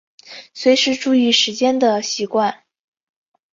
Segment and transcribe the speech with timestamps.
[0.55, 2.63] 随时注意时间的习惯